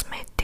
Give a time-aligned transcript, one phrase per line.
[0.00, 0.39] Smith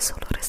[0.00, 0.39] solo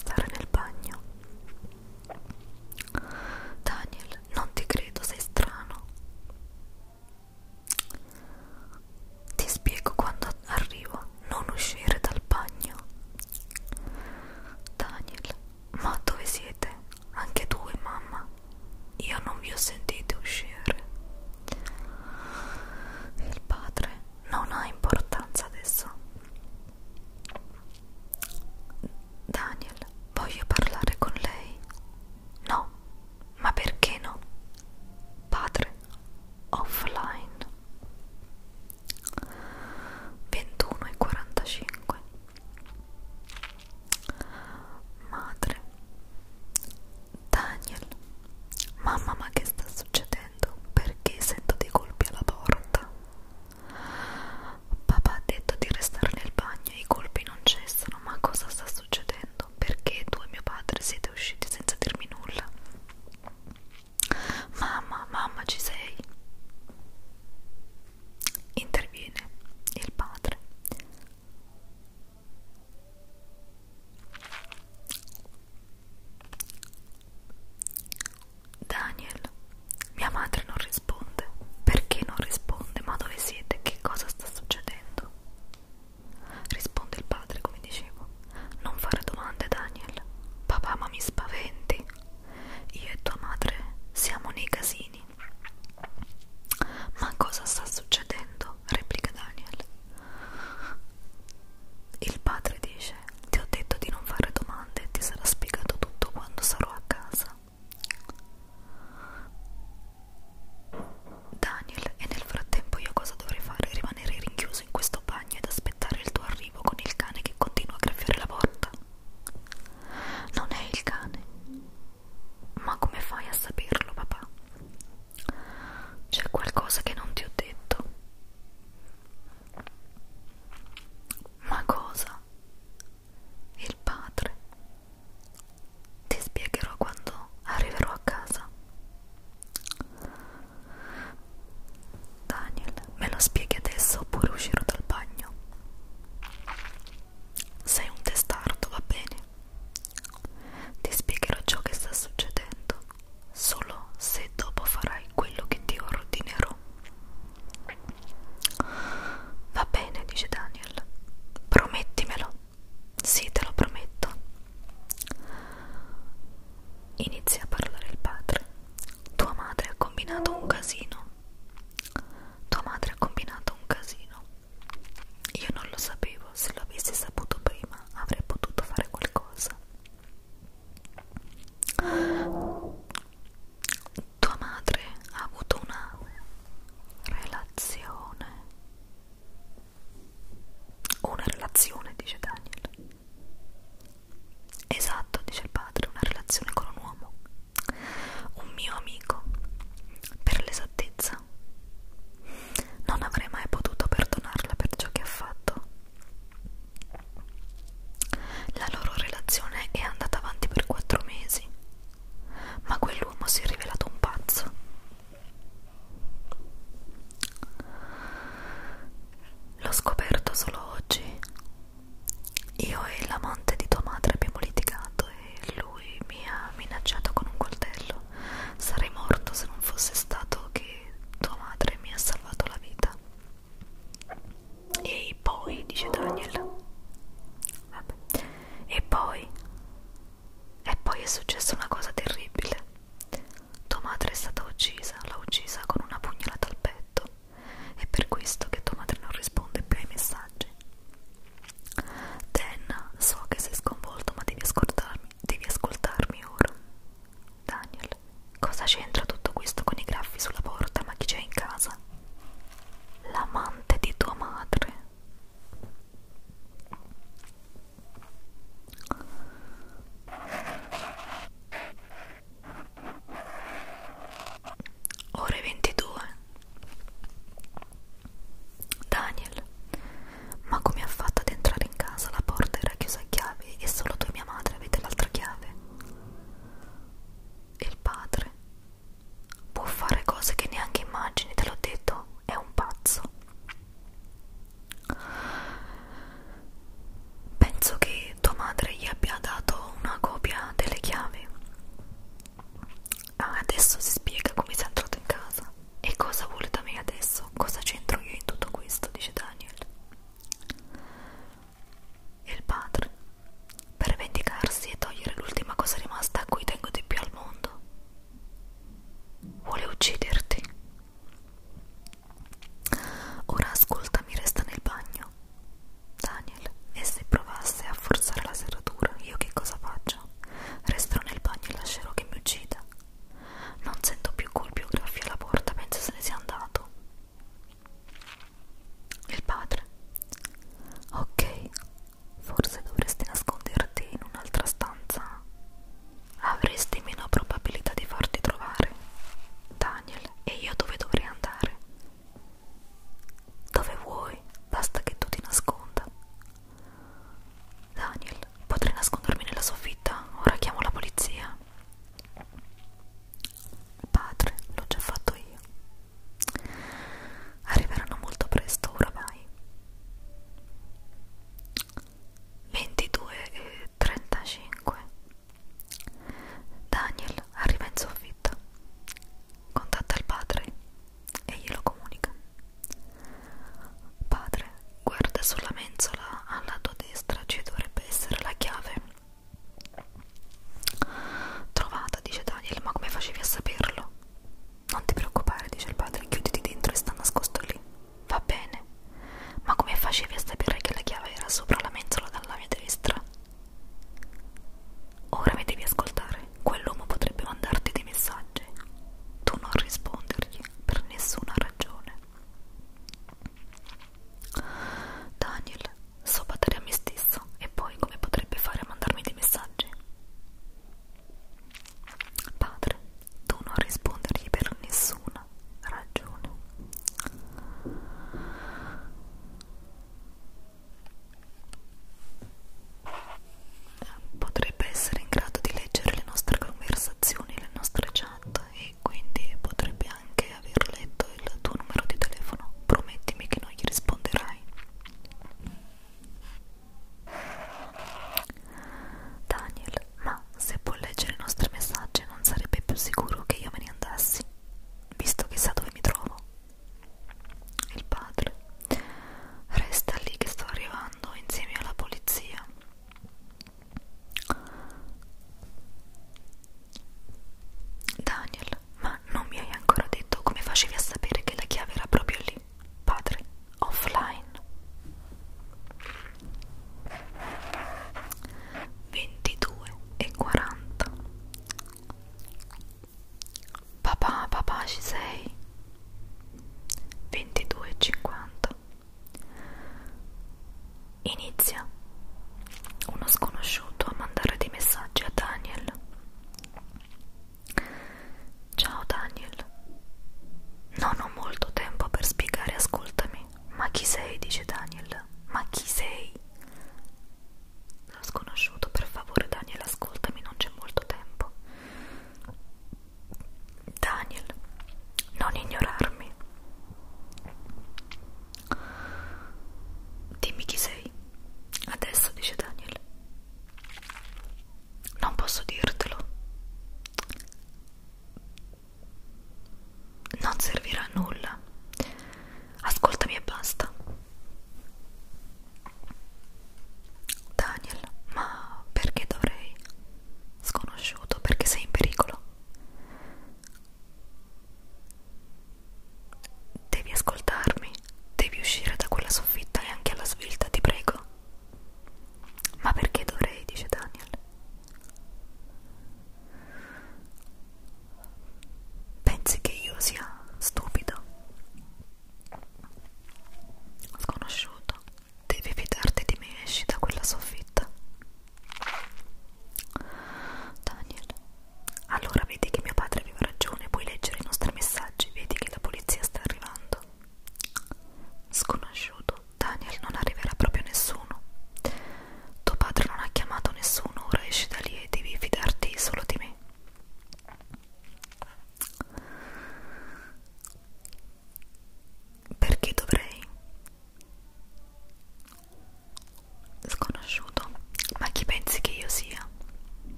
[235.82, 236.51] 就到你了。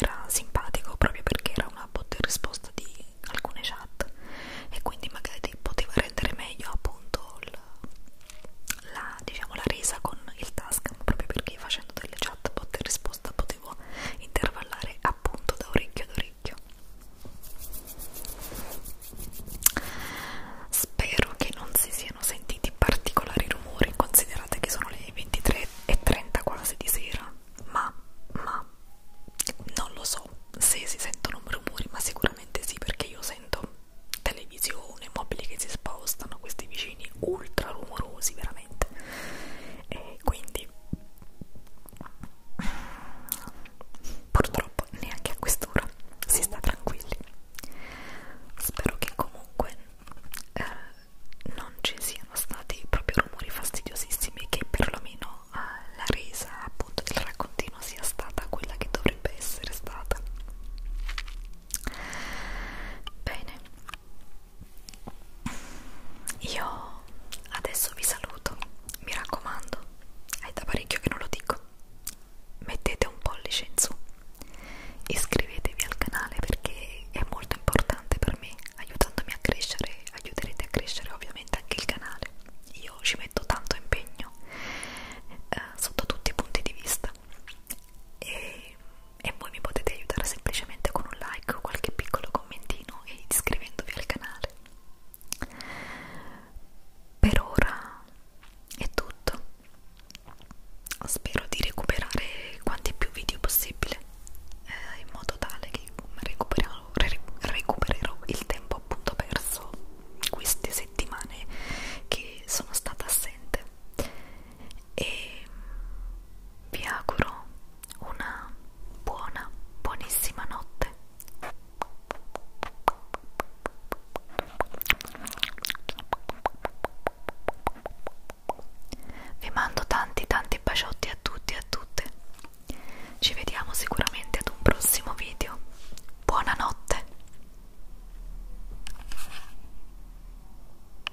[0.00, 0.63] era simpatico.